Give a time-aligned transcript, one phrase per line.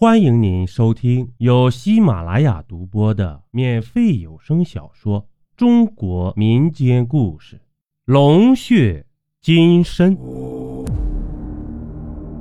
[0.00, 5.20] 欢迎您收听由喜马拉雅独播的免费有声小说
[5.58, 7.56] 《中国民间故事》
[8.06, 9.04] 《龙血
[9.42, 10.16] 金身》。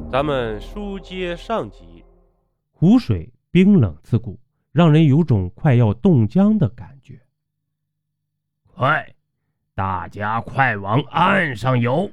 [0.10, 2.02] 咱们书接上集，
[2.72, 4.40] 湖水冰冷刺骨，
[4.72, 7.20] 让人有种快要冻僵的感觉。
[8.64, 9.06] 快，
[9.76, 12.10] 大家快往岸上游！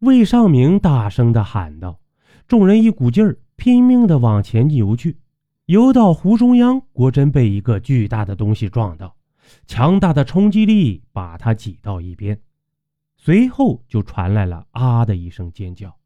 [0.00, 2.00] 魏尚明大声的喊道。
[2.48, 3.38] 众人一股劲儿。
[3.58, 5.18] 拼命的往前游去，
[5.66, 9.16] 游到湖中央，郭真被一个巨大的东西撞到，
[9.66, 12.40] 强大的冲击力把他挤到一边，
[13.16, 15.96] 随后就传来了“啊”的一声尖叫。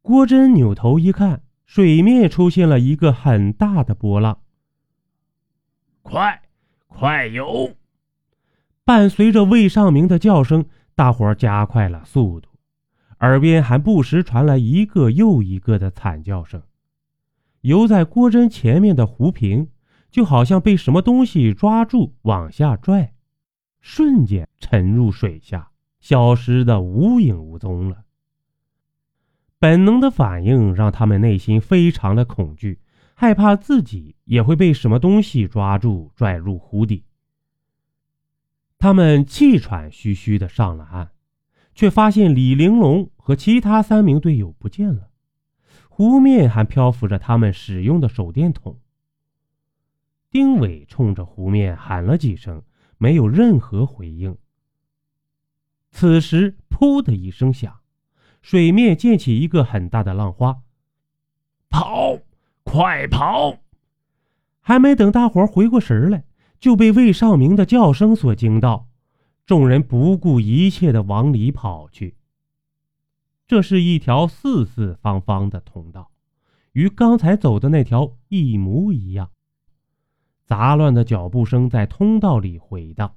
[0.00, 4.38] 郭真扭头一看，水面出现了一个很大的波浪。
[6.00, 6.40] 快，
[6.86, 7.76] 快游！
[8.82, 12.48] 伴随着魏尚明的叫声，大伙加快了速度。
[13.22, 16.60] 耳边还不时传来一个又一个的惨叫声。
[17.60, 19.68] 游在郭真前面的胡平，
[20.10, 23.14] 就好像被什么东西抓住往下拽，
[23.80, 28.02] 瞬间沉入水下，消失的无影无踪了。
[29.60, 32.80] 本能的反应让他们内心非常的恐惧，
[33.14, 37.04] 害怕自己也会被什么东西抓住拽入湖底。
[38.80, 41.12] 他们气喘吁吁的上了岸。
[41.74, 45.08] 却发现李玲珑和其他三名队友不见了，
[45.88, 48.80] 湖面还漂浮着他们使用的手电筒。
[50.28, 52.62] 丁伟冲着湖面喊了几声，
[52.98, 54.36] 没有任何回应。
[55.92, 57.80] 此时，噗的一声响，
[58.40, 60.62] 水面溅起一个很大的浪花。
[61.70, 62.18] 跑，
[62.64, 63.58] 快跑！
[64.60, 66.24] 还没等大伙回过神来，
[66.58, 68.88] 就被魏尚明的叫声所惊到。
[69.46, 72.16] 众人不顾一切的往里跑去。
[73.46, 76.10] 这是一条四四方方的通道，
[76.72, 79.30] 与刚才走的那条一模一样。
[80.44, 83.14] 杂乱的脚步声在通道里回荡。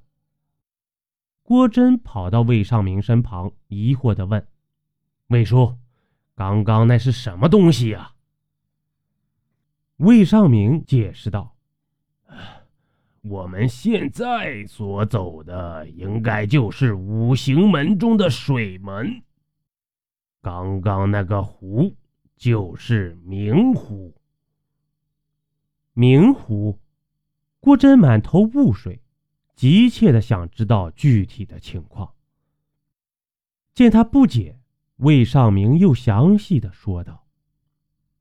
[1.44, 4.48] 郭真跑到魏尚明身旁，疑惑的问
[5.28, 5.78] ：“魏叔，
[6.34, 8.14] 刚刚那是什么东西呀？”
[9.98, 11.56] 魏尚明解释道。
[13.22, 19.24] 我们现在所走的，应该就是五行门中的水门。
[20.46, 21.96] 刚刚那个湖，
[22.36, 24.14] 就是明湖。
[25.94, 26.78] 明湖，
[27.60, 29.02] 郭真满头雾水，
[29.56, 32.14] 急切的想知道具体的情况。
[33.74, 34.60] 见他不解，
[34.98, 37.26] 魏尚明又详细的说道：“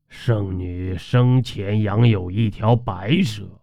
[0.09, 3.61] 圣女生前养有一条白蛇。”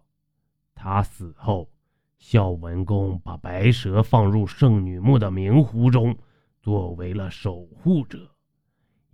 [0.73, 1.69] 她死后，
[2.17, 6.17] 孝文公把白蛇放入圣女墓的明湖中，
[6.61, 8.32] 作为了守护者，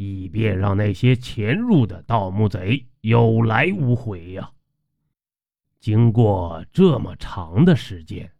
[0.02, 4.50] 以便让那些潜入的盗墓贼有来无回呀。
[5.78, 8.32] 经过这么长的时间，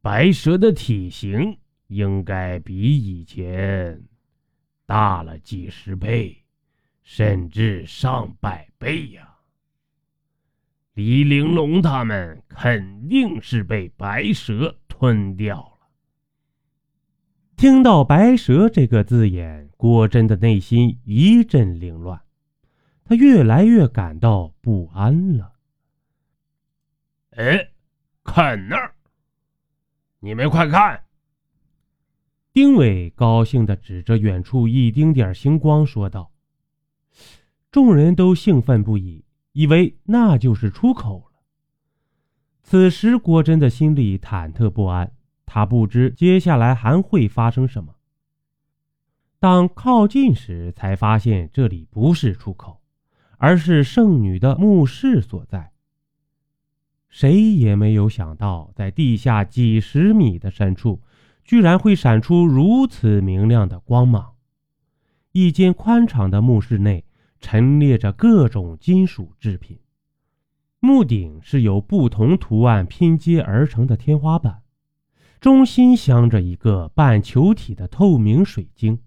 [0.00, 1.56] 白蛇的体型
[1.86, 4.02] 应该比以前
[4.86, 6.36] 大了几十倍，
[7.04, 9.36] 甚至上百倍呀。
[10.94, 15.69] 李玲珑他们肯定是被白蛇吞掉。
[17.60, 22.18] 听到“白蛇”这个字眼，郭真的内心一阵凌乱，
[23.04, 25.52] 他越来越感到不安了。
[27.32, 27.68] 哎，
[28.24, 28.94] 看那儿！
[30.20, 31.02] 你们快看！
[32.54, 36.32] 丁伟高兴地指着远处一丁点星光说道。
[37.70, 39.26] 众人都兴奋不已。
[39.52, 41.42] 以为那就是出口了。
[42.62, 45.12] 此时，郭真的心里忐忑不安，
[45.52, 47.96] 他不知接下来还会发生什么。
[49.40, 52.80] 当靠近时，才发现这里不是出口，
[53.36, 55.72] 而是圣女的墓室所在。
[57.08, 61.02] 谁也没有想到，在地下几十米的深处，
[61.42, 64.34] 居然会闪出如此明亮的光芒。
[65.32, 67.04] 一间宽敞的墓室内。
[67.42, 69.78] 陈列着各种金属制品，
[70.78, 74.59] 墓顶是由不同图案拼接而成的天花板，
[75.40, 78.98] 中心镶着一个半球体的透明水晶，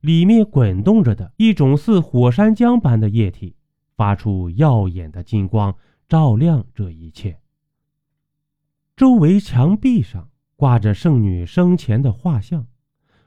[0.00, 3.54] 里面滚动着的一种似火山浆般的液体，
[3.94, 5.76] 发出耀眼的金光，
[6.08, 7.38] 照亮这一切。
[8.96, 12.66] 周围墙壁上挂着圣女生前的画像，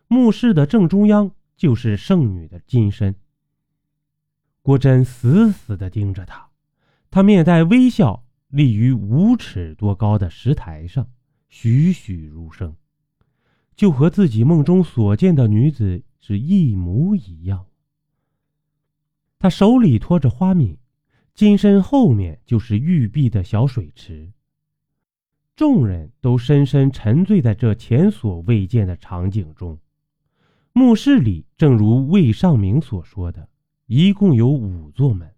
[0.07, 3.13] 墓室的正中央就是圣女的金身。
[4.63, 6.49] 郭真死死地盯着他，
[7.11, 11.07] 他面带微笑，立于五尺多高的石台上，
[11.49, 12.75] 栩栩如生，
[13.75, 17.65] 就和自己梦中所见的女子是一模一样。
[19.39, 20.77] 他手里托着花皿，
[21.33, 24.31] 金身后面就是玉璧的小水池。
[25.55, 29.77] 众人都深深沉醉在这前所未见的场景中。
[30.71, 33.49] 墓室里，正如魏尚明所说的，
[33.87, 35.33] 一共有五座门，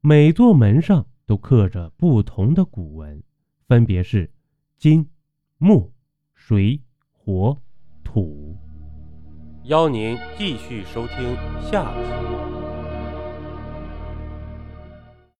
[0.00, 3.22] 每座门上都刻着不同的古文，
[3.66, 4.30] 分别是
[4.78, 5.06] 金、
[5.58, 5.90] 木、
[6.34, 6.82] 水、
[7.12, 7.56] 火、
[8.04, 8.54] 土。
[9.64, 12.45] 邀您继续收听下集。